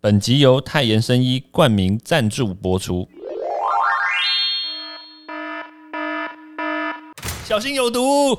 [0.00, 3.08] 本集由泰妍生医冠名赞助播出。
[7.44, 8.38] 小心有毒！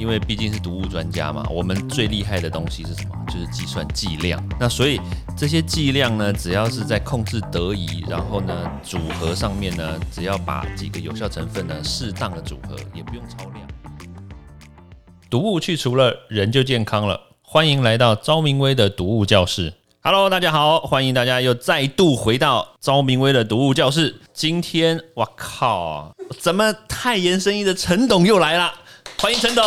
[0.00, 3.10] 因为毕竟是毒物专家嘛，我们最厉害的东西是什么？
[3.28, 4.42] 就是计算剂量。
[4.58, 5.00] 那所以
[5.36, 13.64] 这些剂量呢，只要是在控制得宜，然后呢组合上面呢，只要把几个有效成分呢适当的组合，也不用超量。
[15.30, 17.20] 毒物去除了，人就健康了。
[17.42, 19.74] 欢迎来到昭明威的毒物教室。
[20.00, 24.14] Hello，大家好，欢迎大家又再度回到昭明威的读物教室。
[24.32, 28.72] 今天，我靠，怎么太妍生意的陈董又来了？
[29.18, 29.64] 欢迎陈董。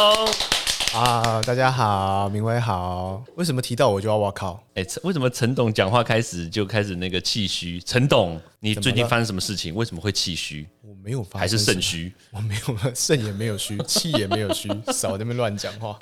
[0.93, 3.21] 啊，大家好，明威好。
[3.35, 4.63] 为什么提到我就要我靠？
[5.03, 7.79] 为什么陈董讲话开始就开始那个气虚？
[7.81, 9.75] 陈董，你最近发生什么事情？
[9.75, 10.67] 为什么会气虚？
[10.81, 12.13] 我没有发，还是肾虚？
[12.31, 15.99] 我没有，肾也没有虚，气也没有虚，少在那边乱讲话。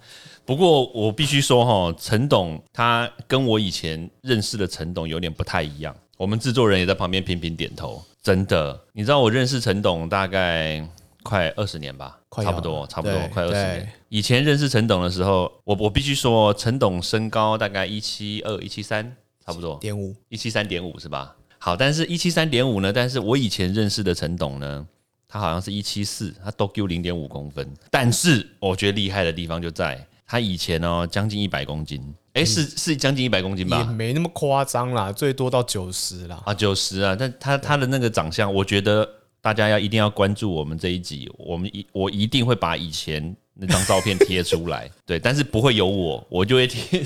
[0.49, 5.95] 不过我必须说哈，陈董他跟我以前认识的陈董有点不太一样。
[6.17, 8.03] 我们制作人也在旁边频频点头。
[8.23, 10.83] 真的，你知道我认识陈董大概
[11.21, 13.93] 快二十年吧，差不多，差不多快二十年。
[14.09, 21.35] 以前认识陈董的时候，我我必须说，陈董身高大概一七二、一七三，差不多点五，一七三点五是吧？
[21.59, 22.91] 好，但是一七三点五呢？
[22.91, 24.87] 但是我以前认识的陈董呢，
[25.27, 27.71] 他好像是一七四，他都丢零点五公分。
[27.91, 30.03] 但是我觉得厉害的地方就在。
[30.31, 31.99] 他以前哦，将近一百公斤，
[32.33, 33.79] 哎，是是将近一百公斤吧？
[33.79, 36.39] 也没那么夸张啦，最多到九十啦。
[36.45, 37.15] 啊，九十啊！
[37.19, 39.09] 但他他的那个长相，我觉得
[39.41, 47.03] 大家要一定要关注我们这一集，我们一我一定会把以前那张照片贴出来， 对，但是不会有我，我就会贴，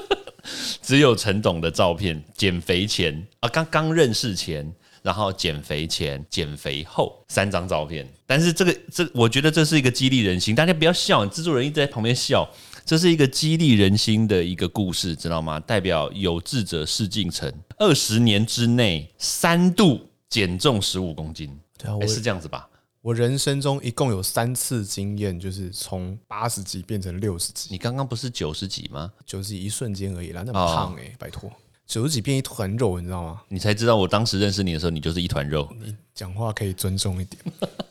[0.80, 4.72] 只有陈董的照片，减肥前啊，刚刚认识前。
[5.06, 10.52] 然后减肥前、减肥后三张照片，但是这个这，我觉得这是一个激励人心。
[10.52, 12.44] 大家不要笑，制作人一直在旁边笑，
[12.84, 15.60] 这是一个激励人心的一个故事，知道吗？
[15.60, 22.68] 代表有志者事竟成，二十年之内三度减重十五公斤，对啊，是这样子吧？
[23.00, 27.68] 我人生中一共有三次经验，就是从八十几变成六十几。
[27.70, 29.12] 你刚刚不是九十几吗？
[29.24, 31.48] 九十几一瞬间而已啦，那么胖哎，拜托。
[31.86, 33.42] 九十几变一团肉，你知道吗？
[33.48, 35.68] 你才知道，我当时认识你的时候，你就是一团肉。
[35.80, 37.40] 你讲话可以尊重一点。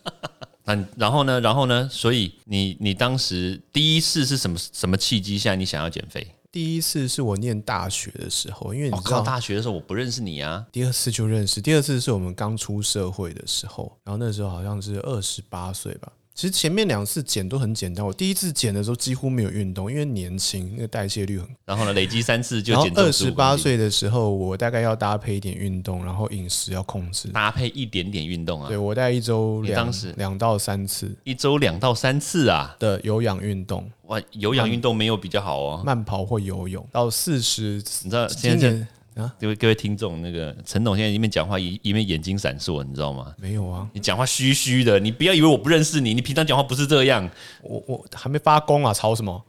[0.67, 1.39] 那然后呢？
[1.39, 1.88] 然后呢？
[1.91, 6.28] 所以你你当时第一次是什么什么契机下你想要减肥？
[6.51, 10.66] 第一次是我念大学的时候，因为你知道大学的时候我不认识你啊。
[10.72, 16.12] 第二次就认识，第二次是我们刚出社会的时候，然后那时候好像是二十八岁吧。
[16.35, 21.47] 其实前面两次减都很简单，我第一次减的时候几乎没有运动，因为年轻，那个代谢率很。
[21.63, 27.29] 然后呢，累积三次就减二十八岁的时候，我大概要搭配一点运动，然后饮食要控制。
[27.29, 28.68] 搭配一点点运动啊？
[28.68, 33.90] 对，我大概一周两两到三次，一周两到三次啊的有氧运动。
[34.07, 38.85] 哇，有氧运动没有比较好哦，慢跑或游泳到四十，你知道现在。
[39.16, 43.34] 啊，各位各位听众，那个陈董现在一面讲话一一面眼睛闪烁，你知道吗？
[43.38, 47.30] 没有啊，你讲话虚虚的，你不要以为我不认识你，你平常讲话不是这样。
[47.62, 49.46] 我我还没发功啊，吵什么？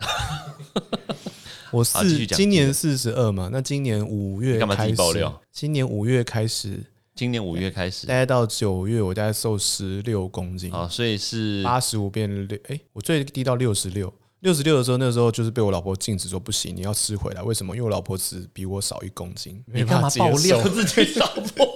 [1.73, 5.43] 我四今年四十二嘛，那今年五月干嘛自己爆料？
[5.51, 6.81] 今年五月开始，
[7.17, 14.15] 今年五月开始，大概到九月，我大概瘦十六公斤啊，所以是八十五变六，哎，我最低到六十六。
[14.41, 17.43] 六十六的时候，那时候就是被我老婆禁止说不行，你要吃回来。
[17.43, 17.75] 为什么？
[17.75, 19.63] 因为我老婆只比我少一公斤。
[19.67, 21.27] 你干嘛爆料自己老
[21.57, 21.67] 婆？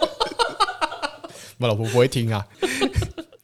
[1.58, 2.46] 我老婆不会听啊。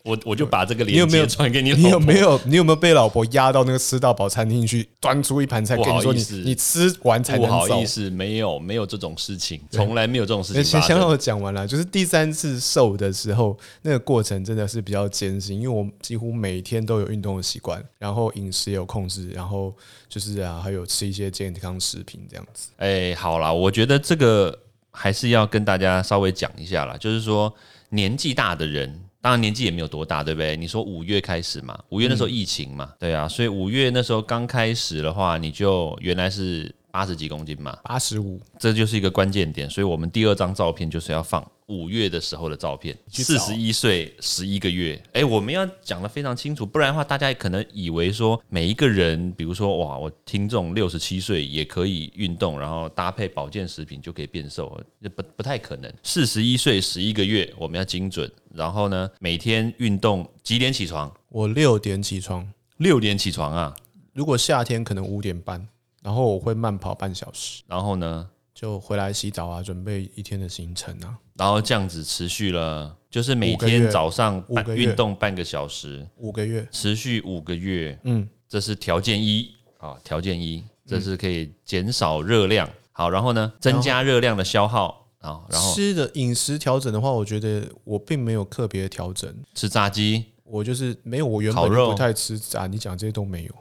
[0.07, 1.73] 我我就把这个链接传给你。
[1.73, 2.41] 你有没有？
[2.45, 7.49] 你有没有被老婆压到那个吃到饱餐厅去，端出一盘菜跟你说你你吃完才能走？
[7.49, 10.63] 不好意思，没有没有这种事情，从来没有这种事情。
[10.63, 19.75] 先先让我讲完了，就是第三次瘦的时候，那个过程真的是比较艰辛，因为我几乎每天都有运动的习惯，然后饮食也有控制，然后
[20.09, 22.69] 就是啊，还有吃一些健康食品这样子。
[22.77, 24.57] 哎，好啦，我觉得这个
[24.93, 27.53] 还是要跟大家稍微讲一下啦，就是说
[27.89, 29.01] 年纪大的人。
[29.27, 30.57] 当然年纪也没有多大，对不对？
[30.57, 36.73] 你说五月开始嘛，五月那时候疫情嘛，对啊，所以五月那时候刚开始的话，你就原来是。
[36.93, 39.69] 八十几公斤嘛，八十五，这就是一个关键点。
[39.69, 45.01] 所以我们第二张照片就是要放五月的时候的照片，四十一岁十一个月。
[45.13, 54.81] 哎，我们要讲的非常清楚，不然的话，大家可能以为说每一个人，比如说哇，我听众六十七岁也可以运动，然后搭配保健食品就可以变瘦，
[55.15, 55.93] 不不太可能。
[56.03, 58.31] 四十一岁十一个月，我们要精准。
[58.55, 61.13] 然后呢，每天运动几点起床？
[61.29, 63.77] 我六点起床，六点起床啊。
[64.13, 65.67] 如果夏天可能五点半。
[66.03, 71.15] 然后我会慢跑半小时，然后呢，就回来洗澡啊，准备一天的行程啊。
[71.35, 74.43] 然后这样子持续了，就是每天早上
[74.75, 77.99] 运动半个小时，五个月，持续五个月。
[78.05, 82.67] 嗯，这是条件一啊，条件一，这是可以减少热量。
[82.93, 93.55] 好，然后呢，增加热量的消耗啊，然后吃的饮食调整的话，我觉得我并没有特别调整，吃炸鸡，我就是没有，我原本就不太吃炸，你讲这些都没有，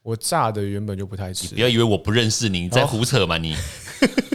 [0.00, 1.60] 我炸的原本就不太吃不。
[1.60, 3.36] 要以为我不认识你，你在胡扯吗？
[3.36, 3.54] 你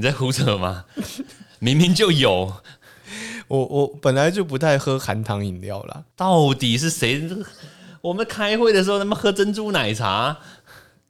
[0.00, 0.86] 你在胡扯吗？
[1.60, 2.50] 明明就有，
[3.48, 7.28] 我我本来就不太喝含糖饮料啦，到底是谁？
[8.00, 10.34] 我们开会的时候，他们喝珍珠奶茶，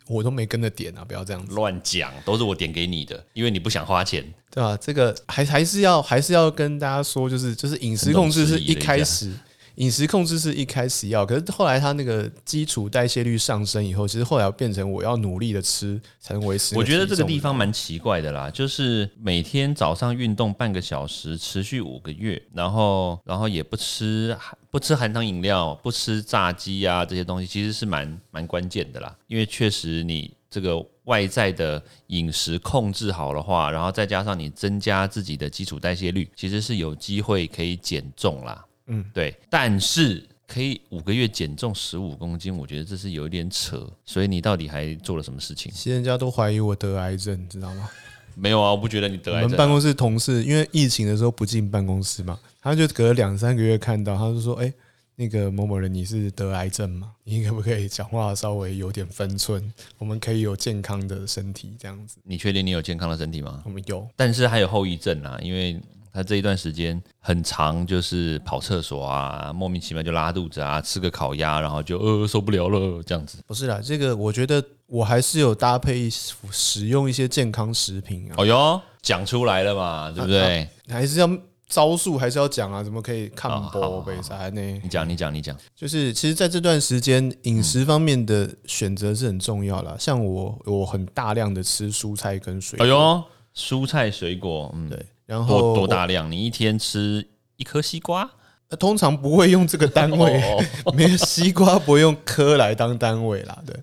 [0.08, 4.24] 我都没跟着点啊，不要这样子，乱讲，都是我点给你的，因为你不想花钱。
[4.50, 9.30] 对啊、这个还还是要还是要跟大家说，就是就是饮食控制是一开始。
[9.80, 16.76] 饮食控制是一开始要，可是后来它那个基础代谢率上升以后，其实后来变成我要努力的吃才能维持。
[16.76, 24.36] 我觉得这个地方蛮奇怪的啦，就是每天早上运动半个小时，持续五个月，然后然后也不吃
[24.70, 29.16] 不吃含糖饮料，不吃炸鸡啊这些东西，其实是蛮蛮关键的啦。
[29.28, 38.62] 因为确实你这个外在的饮食控制好的话，然后再加上你增加自己的基础代谢率，其实是有机会可以减重啦。
[38.86, 43.88] 嗯，对，但是可以五个月减重十五公斤，我觉得这是有一点扯。
[44.04, 45.70] 所以你到底还做了什么事情？
[45.72, 47.88] 其实人家都怀疑我得癌症，知道吗？
[48.34, 49.42] 没有啊，我不觉得你得癌症、啊。
[49.44, 54.72] 我们办公室同事因为疫情的时候不进办公室嘛，他就隔了两三个月看到，他就说：“哎、
[55.16, 57.12] 那个某某人，你是得癌症吗？
[57.24, 59.72] 你可不可以讲话稍微有点分寸？
[59.98, 62.16] 我们可以有健康的身体这样子。
[62.22, 63.62] 你确定你有健康的身体吗？
[63.64, 65.78] 我们有，但是还有后遗症啊，因为
[66.12, 73.38] 他这一段时间很长，就是跑厕所啊，莫名其妙就拉肚子啊，吃个烤鸭，然后就呃受不了了这样子。
[73.46, 80.68] 不是啦，这个我觉得我还是有搭配使用一些健康食品啊，哦哟，讲出来了嘛，对不对？
[80.88, 81.30] 还是要
[81.68, 84.60] 招数还是要讲啊，怎么可以看好好好播北啥呢？
[84.82, 85.56] 你讲，你讲，你讲。
[85.76, 89.94] 就是其实在这段时间，饮食方面的选择是很重要啦。
[89.96, 93.22] 像我，我很大量的吃蔬菜跟水果，哎呦，
[93.54, 96.28] 蔬菜水果，嗯，对，然后多多大量？
[96.28, 97.24] 你一天吃
[97.54, 98.28] 一颗西瓜？
[98.68, 103.76] 呃通常不会用这个单位，哦 没有西瓜不会用颗来当单位啦，对。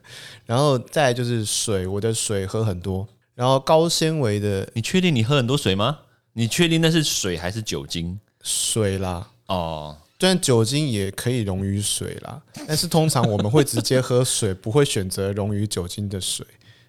[0.46, 6.00] 然后再就是水，我的水喝很多，然后高纤维的你确定你喝很多水吗？
[6.34, 8.20] 你确定那是水还是酒精？
[8.42, 16.46] 水啦，哦，虽然酒精也可以溶于水啦，但是通常我们会直接喝水，不会选择溶于酒精的水。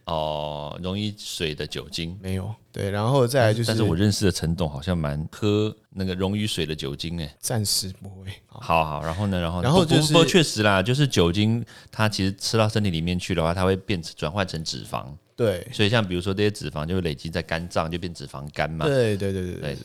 [0.08, 2.18] 哦，溶于水的酒精。
[2.22, 7.30] 没有，对，然后再来就是，但是我认识的陈董好像蛮喝那个溶于水的酒精诶。
[7.38, 8.32] 暂时不会。
[8.48, 15.06] 好好好，然后呢，然后呢然后就是不不不过确实啦，就是酒精它其实吃到身体里面去的话，它会变成转换成脂肪，
[15.36, 18.86] 对，所以像比如说这些脂肪就会累积在肝脏，就变脂肪肝嘛。
[18.86, 19.76] 对对对对对，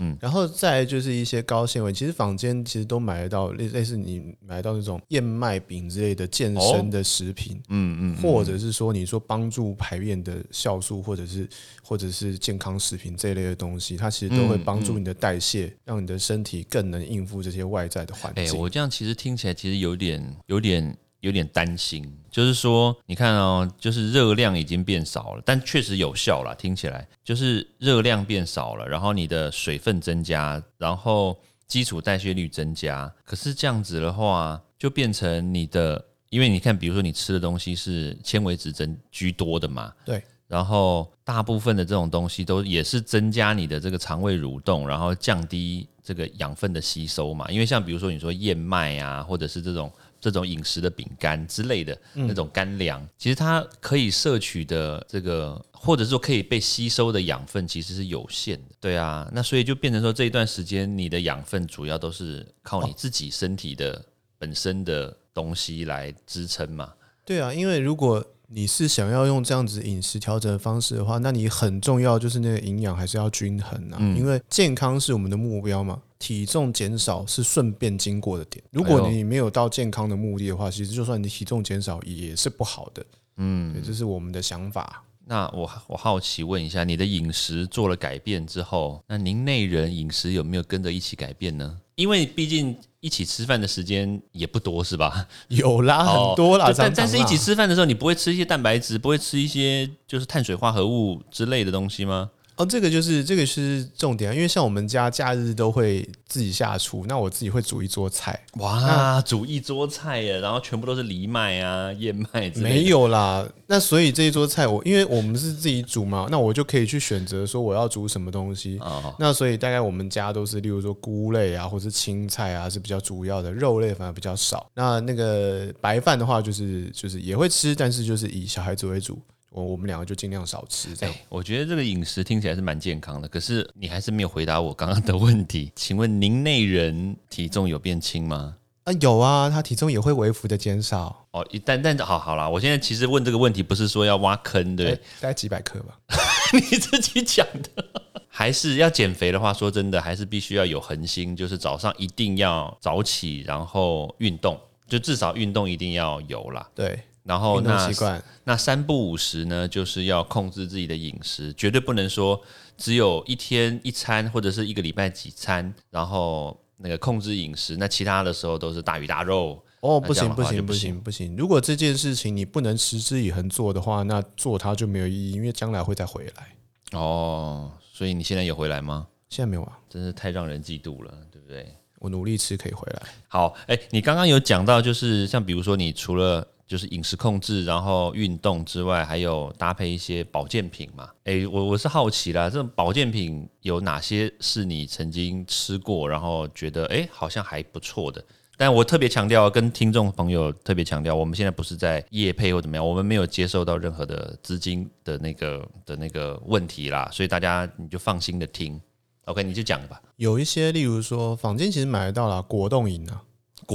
[0.00, 0.10] 嗯。
[0.10, 11.46] 嗯，然后再来就是一些高纤维，其实坊间其实都买得到，类类似你买到那种燕麦饼之类的健身的食品，嗯嗯，或者是说你说帮助排便的酵素，或者是
[11.82, 18.58] 或者是健康食品这一类的东西，它其实都会帮助你的代谢，让你的身体更能应付这些外在的环哎、境。
[18.58, 47.48] 我这样其实听起来其实有点有点有点担心，就是说你看哦，就是热量已经变少了，但确实有效了，听起来就是热量变少了，然后你的水分增加，然后基础代谢率增加，可是这样子的话，就变成你的，因为你看，比如说你吃的东西是纤维质增居多的嘛，对，然后大部分的这种东西都也是增加你的这个肠胃蠕动，然后降低这个养分的吸收嘛。
[47.50, 58.74] 因为像比如说你说燕麦啊，或者是这种这种饮食的饼干之类的那种干粮，其实它可以摄取的这个，或者说可以被吸收的养分其实是有限的。
[58.78, 64.04] 对啊，那所以就变成说这一段时间你的养分主要都是靠你自己身体的
[64.38, 66.92] 本身的东西来支撑嘛。
[67.24, 78.62] 对啊，因为如果你是想要用这样子饮食调整的方式的话，那你很重要就是那个营养还是要均衡啊，嗯因为健康是我们的目标嘛，体重减少是顺便经过的点。
[78.72, 83.06] 如果你没有到健康的目的的话，其实就算你体重减少也是不好的。
[83.36, 85.04] 嗯，这是我们的想法。
[85.24, 91.78] 那我我好奇问一下，你的饮食做了改变之后，那您内人饮食有没有跟着一起改变呢？
[92.00, 95.26] 因为毕竟一起吃饭的时间也不多，是吧？
[95.48, 102.30] 有啦，哦很多啦，但但是一起吃饭的时候，你不会吃一些蛋白质，不会吃一些就是碳水化合物之类的东西吗？
[102.60, 108.38] 哦，这个就是这个是重点啊，因为像我们家假日都会自己下厨，那我自己会煮一桌菜。
[108.56, 112.74] 哇，煮一桌菜耶，然后全部都是藜麦啊、燕麦之类的。
[112.74, 118.76] 没有啦，那所以这一桌菜我因为我们是自己煮嘛，那我就可以去选择说我要煮什么东西。
[118.80, 124.70] 哦，那所以大概我们家都是，例如说菇类啊，或是青菜啊是比较主要的，肉类反而比较少。
[124.74, 129.18] 那那个白饭的话，就是就是也会吃，但是就是以小孩子为主。
[129.50, 131.14] 我我们两个就尽量少吃这样。
[131.14, 135.70] 哎，我觉得这个饮食听起来是蛮健康的，可是你还是没有回答我刚刚的问题。
[135.74, 138.56] 请问您内人体重有变轻吗？
[138.84, 144.94] 啊，有啊，他体重也会微幅的减少，哦，一但但好好啦，我现在其实问这个问题不是说要挖坑，对？
[145.20, 145.98] 大概几百克吧。
[146.54, 147.84] 你自己讲的，
[148.26, 156.66] 还是要减肥的话，说真的，还是必须要有恒心，就是早上一定要早起，然后运动，就至少运动一定要有啦。
[156.74, 162.40] 对，然后那习惯，那三不五时呢，就是要控制自己的饮食，绝对不能说
[162.76, 169.62] 只有一天一餐或者是一个礼拜几餐，然后那个控制饮食，那其他的时候都是大鱼大肉。
[169.80, 171.34] 哦，不行不行不行不行！
[171.36, 176.98] 如果这件事情你不能持之以恒做的话，那做它就没有意义，因为将来会再回来。
[176.98, 179.06] 哦，所以你现在有回来吗？
[179.30, 181.74] 现在没有啊，真是太让人嫉妒了，对不对？
[181.98, 183.02] 我努力吃可以回来。
[183.28, 191.10] 好，哎、你刚刚有讲到，就是像比如说，你除了就是饮食控制，然后运动之外，还有搭配一些保健品嘛？
[191.24, 198.24] 哎、我我是好奇啦，这种保健品有哪些是你曾经吃过，然后觉得哎、好像还不错的？
[198.56, 208.80] 但我特别强调，跟听众朋友特别强调，我们现在不是在业配或怎么样，我们没有接受到任何的资金的那个的那个问题啦，所以大家你就放心的听。
[209.24, 210.00] OK，你就讲吧。
[210.14, 213.22] 有一些，例如说坊间其实买得到啦，果冻饮啊，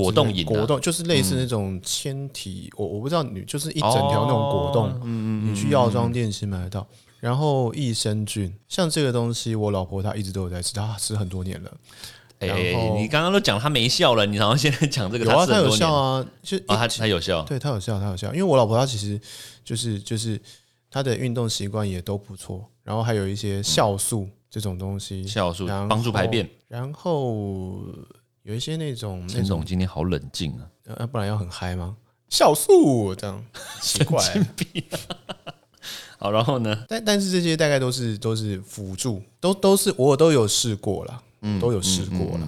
[0.04, 6.86] 果冻饮、啊，果冻就是类似那种纤体，我我不知道你就是一整条那种果冻，哦嗯你去药妆店其实买得到。
[7.22, 11.72] 然后益生菌，像这个东西，我老婆她一直都有在吃，她吃很多年了。
[12.40, 18.28] 哎、你刚刚都讲他没效了，你然后现在讲这个有啊，它有效啊，就啊，他他有效，对它有效，它有效。
[18.34, 19.20] 因为我老婆她其实
[19.64, 20.40] 就是就是
[20.92, 26.48] 她的运动习惯也都不错，然后还有一些酵素这种东西，酵素帮助排便。
[26.68, 27.82] 然后
[28.46, 31.98] 有一些那种那陈种总今天好冷静啊，呃，不然要很嗨吗？
[32.30, 33.44] 酵素这样
[33.82, 34.24] 奇怪，
[36.20, 36.86] 好，然后呢？
[36.88, 42.48] 但但是这些大概都是都是辅助，都都是我都有试过了，嗯都有试过了。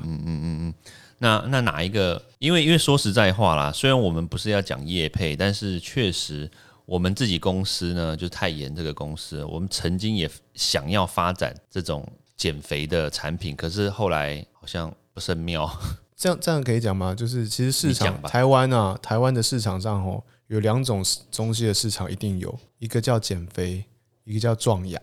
[1.17, 2.23] 那那哪一个？
[2.37, 6.47] 因为因为说实在话啦，虽然我们不是要讲业配，但是确实
[6.85, 15.67] 我们自己公司呢，就是泰妍这个公司，我们曾经也想要发展这种减肥的产品，可是后来好像不甚妙。
[16.15, 17.15] 这样这样可以讲吗？
[17.15, 23.83] 就是其实市场台湾啊，台湾的市场上哦，有两种中西的市场一定有，一个叫减肥，
[24.25, 25.01] 一个叫壮阳。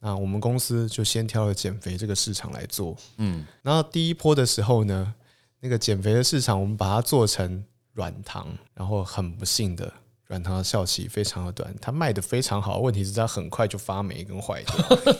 [0.00, 5.14] 那我们公司就先挑了减肥这个市场来做，嗯，然后第一波的时候呢，
[5.60, 9.92] 那个减肥的市场我们把它做成软糖，然后很不幸的。
[10.26, 14.74] 软糖的效期非常的短，它卖的非常好，问题是它很快就发霉跟坏掉。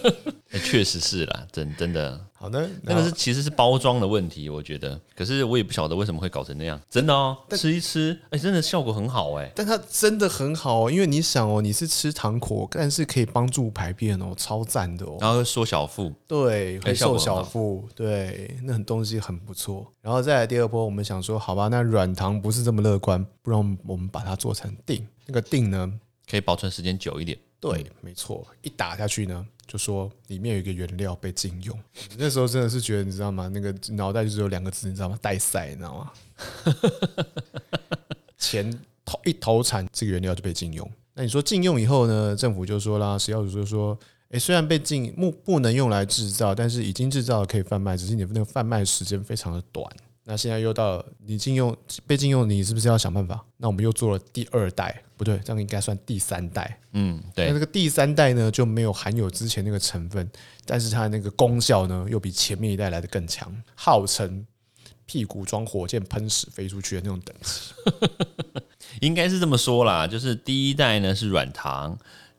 [0.58, 5.00] 欸确实是啦，真真的，好的，那个是其实是包装的问题，我觉得。
[5.14, 15.16] 可是我也不晓得为什么会搞成那样，真的哦，吃一吃，哎、真的效果很好哎、但它真的很好哦，因为你想哦，你是吃糖果，但是可以帮助排便哦，超赞的哦。
[15.20, 19.90] 然后缩小腹，对，会瘦小腹，对，那很东西很不错。
[20.00, 25.06] 然后再来第二波，我们想说，好吧，那软糖不是这么乐观，不然我们把它做成锭。
[25.26, 25.92] 那个锭呢，
[26.30, 27.36] 可以保存时间久一点。
[27.58, 31.78] 对，没错，一打下去呢，就说里面有一个原料被禁用。
[32.16, 33.48] 那时候真的是觉得，你知道吗？
[33.52, 35.18] 那个脑袋就只有两个字，你知道吗？
[35.20, 36.12] 带塞，你知道吗？
[38.38, 38.72] 钱
[39.04, 40.88] 投一投产，这个原料就被禁用。
[41.14, 42.36] 那你说禁用以后呢？
[42.36, 43.98] 政府就说啦，食药署就说，
[44.30, 49.90] 诶，虽然被禁不不能用来制造，但是已经制造了可以贩卖，只是你那个贩卖时间非常的短。
[50.28, 53.44] 那现在又到了你禁用被禁用，你是不是要想办法？
[53.58, 56.80] 那我们又做了第二代，不对，这样应该算第三代。
[56.94, 60.28] 嗯，对那这，个第三代呢就没有含有之前那个成分，
[60.64, 64.44] 但是它的那个功效呢又比前面一代来的更强，号称
[65.04, 67.72] 屁股装火箭喷屎飞出去的那种等级。
[69.00, 70.08] 应该是这么说啦。
[70.08, 71.96] 就是第一代呢是软糖，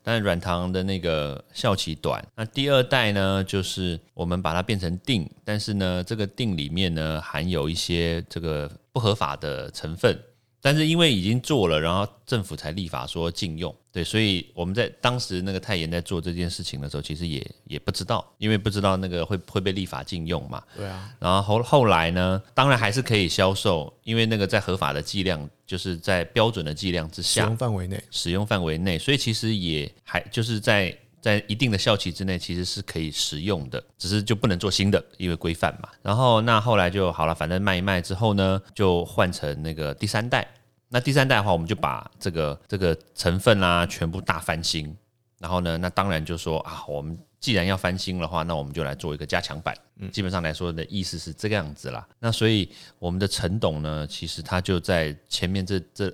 [0.08, 2.26] 但软糖的那个效期短。
[2.34, 10.18] 那第二代呢，就是我们把它变成锭，但是呢，这个锭里面呢含有一些这个不合法的成分。
[10.68, 20.62] 但是因为已经做了，然后政府才立法说禁用，对，所以我们在当时那个泰妍在做这件事情的时候，其实也也不知道，因为不知道那个会会被立法禁用嘛。
[20.76, 35.88] 对啊，然后后后来呢，当然还是可以销售，因为那个在合法的剂量，就是在标准的剂量之下使用范围内，使用范围内，所以其实也还就是在在一定的效期之内，其实是可以食用的，只是就不能做新的，因为规范嘛。
[36.02, 40.46] 然后那后来就好了，反正卖一卖之后呢，就换成那个第三代。
[40.88, 44.96] 那第三代的话，我们就把这个这个成分啦、全部大翻新。
[45.38, 49.76] 然后呢，那当然就说啊，我们既然要翻新的话，那我们就来做一个加强版。
[50.00, 52.06] 嗯基本上来说的意思是这个样子啦。
[52.18, 52.68] 那所以
[52.98, 56.12] 我们的陈董呢，其实他就在前面这这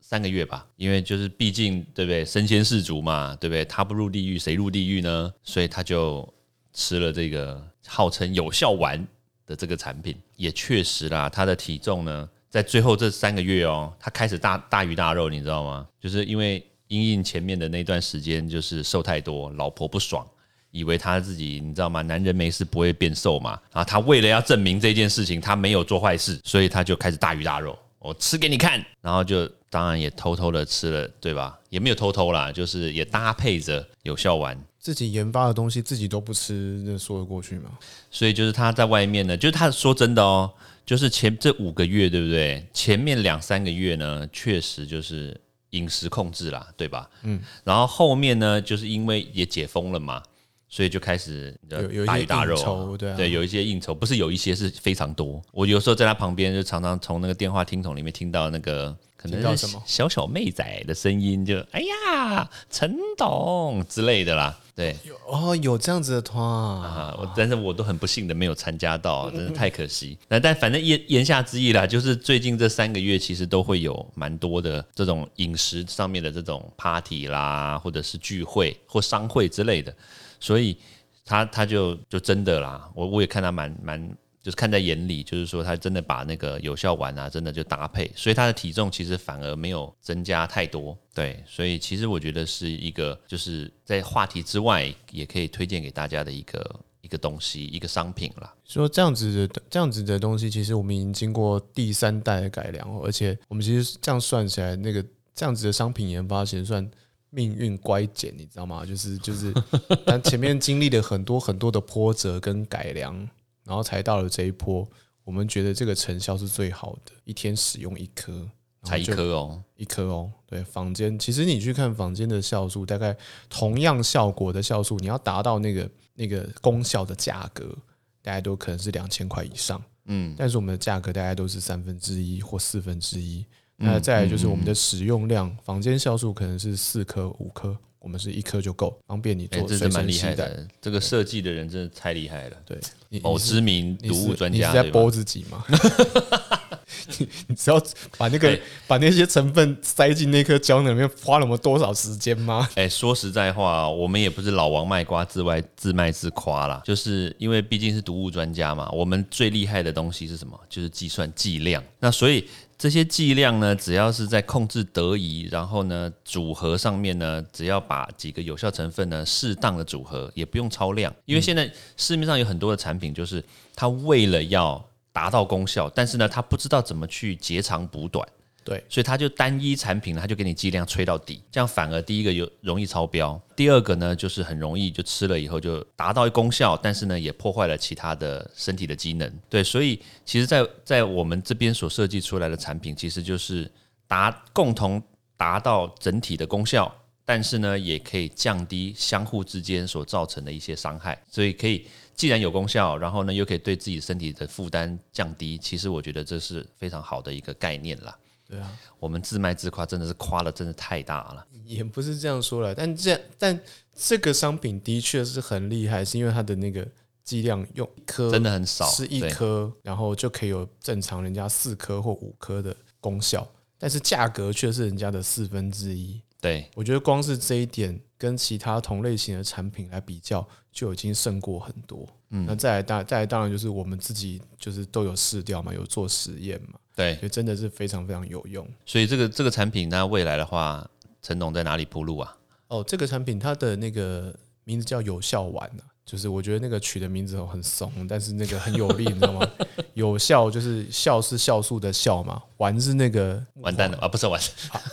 [0.00, 3.64] 三个月吧，因为就是毕竟对不对，身先士卒嘛，对不对？
[3.64, 5.32] 他不入地狱谁入地狱呢？
[5.42, 6.28] 所以他就
[6.72, 9.06] 吃了这个号称有效丸
[9.46, 15.86] 的这个产品，也确实啦，他的体重呢，在最后这三个月哦，他开始大大鱼大肉，你知道吗？
[16.00, 20.26] 就是因为英英前面的那段时间就是瘦太多，老婆不爽。
[20.72, 22.02] 以为他自己，你知道吗？
[22.02, 23.58] 男人没事不会变瘦嘛。
[23.72, 28.84] 然后他为了要证明这件事情，他没有做坏事，所以他就开始大鱼大肉，我吃给你看。
[29.00, 31.58] 然后就当然也偷偷的吃了，对吧？
[31.70, 34.58] 也没有偷偷啦，就是也搭配着有效丸。
[34.78, 37.70] 自己研发的东西自己都不吃，那说得过去吗？
[38.10, 40.52] 所以就是他在外面呢，就是他说真的哦，
[40.86, 42.66] 就是前这五个月，对不对？
[42.72, 45.38] 前面两三个月呢，确实就是
[45.70, 47.10] 饮食控制啦，对吧？
[47.24, 47.42] 嗯。
[47.64, 50.22] 然后后面呢，就是因为也解封了嘛。
[50.68, 55.40] 所以就开始有有一些应酬，对对，有一些应酬，不是有一些是非常多。
[55.52, 64.58] 我有时候在他旁边，就常常从那个电话听筒里面听到那个可能什么小小妹仔的声音，就哎呀，陈董之类的啦。
[64.76, 64.94] 对，
[65.26, 70.18] 哦，有这样子的团啊，我但是我都很不幸的没有参加到，真是太可惜。
[70.28, 79.90] 那但反正言言下之意啦，就是最近这三个月其实都会有蛮多的这种饮食上面的这种 party 啦，或者是聚会或商会之类的。
[80.38, 80.76] 所以
[81.24, 84.16] 他他就就真的啦，我我也看他蛮蛮，
[84.46, 90.96] 就是看在眼里，就是说他真的把那个有效丸啊，真的就搭配，所以他的体重其实反而没有增加太多。
[91.12, 98.54] 对，所以其实我觉得是一个就是在话题之外，也可以推荐给大家的一个一个东西，一个商品啦。
[98.64, 106.88] 说这样子的这样子的东西，其实我们已经经过第三代的改良，而且我们其实这样算起来，那个这样子的商品研发其实算。
[107.30, 108.86] 命运乖减，你知道吗？
[108.86, 109.52] 就是就是，
[110.06, 113.28] 但前面经历了很多很多的波折跟改良，
[113.66, 114.88] 然后才到了这一波。
[115.24, 118.48] 我们觉得这个成效是最好的，一天使用一颗，
[118.84, 120.30] 才一颗哦，一颗哦。
[120.46, 123.16] 对，房间其实你去看房间的酵素，大概
[123.50, 127.76] 同样效果的酵素，你要达到那个那个功效的价格，
[128.22, 129.82] 大家都可能是两千块以上。
[130.04, 133.44] 嗯，但是我们的价格大概都是三分之一或四分之一。
[133.78, 140.48] 那再来就是我们的使用量，房间酵素可能是四颗五颗，我们是一颗就够，方便你做随身携带。
[140.80, 142.78] 这个设计的人真的太厉害了，对，
[143.20, 145.64] 某知名毒物专家，你在播自己吗？
[147.48, 147.82] 你只要
[148.16, 152.68] 把那个把那些成分塞进那颗胶囊里面，花了我们多少时间吗？
[152.76, 160.56] 哎，说实在话，我们也不是老王卖瓜自外自卖自夸啦，就是因为毕竟是毒物专家嘛，我们最厉害的东西是什么？
[160.68, 161.82] 就是计算剂量。
[161.98, 162.46] 那所以。
[162.78, 173.42] 这些剂量呢，只要是在控制得宜，然后呢，组合上面呢，只要把几个有效成分呢，适当的组合，也不用超量，因为现在市面上有很多的产品，就是
[173.74, 178.26] 它为了要达到功效，但是呢，它不知道怎么去截长补短。
[178.66, 189.32] 对，所以它就单一产品，它就给你剂量吹到底，这样反而第一个有容易超标，第二个呢就是很容易就吃了以后就达到功效，但是呢也破坏了其他的身体的机能。
[189.48, 193.70] 对，所以其实，在在我们这边所设计出来的产品，其实就是
[194.08, 195.00] 达共同
[195.36, 196.92] 达到整体的功效，
[197.24, 201.16] 但是呢也可以降低相互之间所造成的一些伤害。
[201.30, 208.18] 所以可以既然有功效，然后呢又可以对自己身体的负担降低，其实我觉得这是非常好的一个概念啦。
[208.48, 211.46] 对啊，我们自卖自夸，真的是夸的真的太大了。
[211.64, 213.58] 也不是这样说了，但这但
[213.94, 216.86] 这个商品的确是很厉害，是因为它的那个
[217.24, 223.44] 剂量用一颗真的很少，是一颗，然后就可以有正常人家四颗或五颗的功效，
[223.78, 226.22] 但是价格却是人家的四分之一。
[226.40, 232.06] 对，我觉得光是这一点跟其他同类型的产品来比较，就已经胜过很多。
[232.30, 236.78] 嗯，那再来当再来当然就是我们自己就是都有试掉嘛，有做实验嘛。
[236.94, 238.66] 对，就真的是非常非常有用。
[238.84, 240.88] 所以这个这个产品，那未来的话，
[241.22, 242.36] 陈总在哪里铺路啊？
[242.68, 249.46] 哦，这个产品它的那个名字叫有效丸啊，就是我觉得那个取的名字很怂，但是那个很有力，你知道吗？
[249.94, 254.40] 有效就是酵是酵素的酵嘛，丸是那个完蛋了啊，不是丸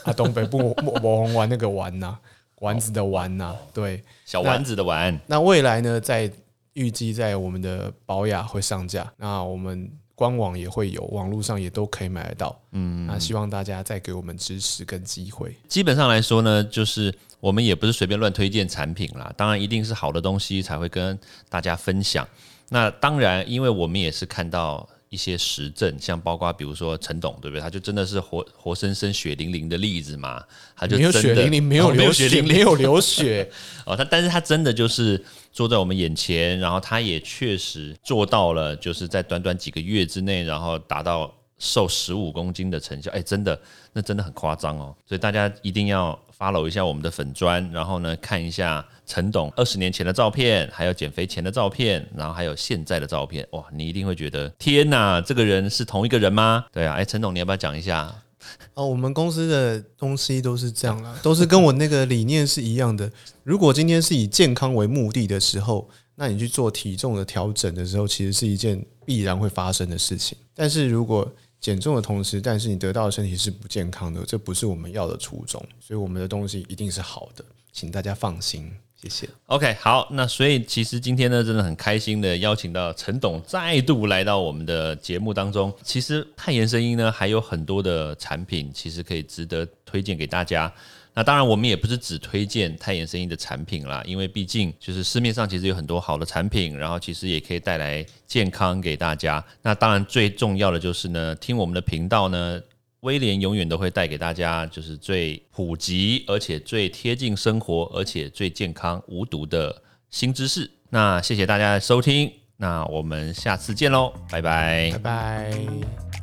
[0.04, 2.18] 啊，东北不抹 红丸那个丸呐，
[2.62, 5.18] 丸子的丸呐，对，小丸子的丸。
[5.28, 6.32] 那未来呢，在
[6.74, 9.90] 预计在我们的保雅会上架，那我们。
[10.16, 12.58] 官网也会有，网络上也都可以买得到。
[12.72, 15.56] 嗯，那希望大家再给我们支持跟机会。
[15.68, 22.26] 基本上来说呢，就是我们也不是随便乱推荐产品啦，当然一定是好的东西才会跟大家分享。
[22.70, 24.88] 那当然，因为我们也是看到。
[25.10, 27.62] 一些实证，像包括比如说陈董，对不对？
[27.62, 30.44] 他就真的是活活生生血淋淋的例子嘛？
[30.76, 33.48] 他就没有血淋淋，没有流血，没有流血
[33.86, 33.96] 哦。
[33.96, 43.62] 他但是他真的就是坐在我们眼前，然后他也确实做到了，就是在短短几个月之内，然后达到瘦十五公斤的成效，哎，真的，
[43.94, 44.96] 那真的很夸张哦。
[45.06, 56.66] 所以大家一定要 follow 一下我们的粉砖，然后呢看一下陈董二十年前的照片，还有减肥前的照片，然后还有现在的照片，哇，你一定会觉得天哪，这个人是同一个人吗？
[56.72, 58.14] 对啊，哎，陈董，你要不要讲一下？
[58.74, 63.10] 哦，我们公司的东西都是这样啦， 都是跟我那个理念是一样的。
[63.44, 70.38] 如果今天是以健康为目的的时候，那你去做体重的调整的时候，其实是一件必然会发生的事情。
[70.54, 71.32] 但是如果
[71.64, 75.66] 减重的同时，但是你得到的身体是不健康的，这不是我们要的初衷。
[75.80, 78.70] 所以我们的东西一定是好的，请大家放心。
[79.02, 79.30] 谢谢。
[79.46, 85.74] OK，好，那所以其实今天呢，真的很开心的邀请到陈董再度来到我们的节目当中。
[85.82, 90.70] 其实泰妍声音呢，还有很多的产品，其实可以值得推荐给大家。
[91.14, 99.44] 那当然，我们也不是只推荐泰妍声音的产品啦，因为毕竟就是市面上其实有很多好的产品，然后其实也可以带来健康给大家。
[99.62, 102.62] 那当然最重要的就是呢，听我们的频道呢。
[103.02, 110.72] 威廉永远都会带给大家，就是最普及，而且最贴近生活，而且最健康无毒的新知识。
[110.90, 116.23] 那谢谢大家的收听，那我们下次见喽，拜拜，拜拜。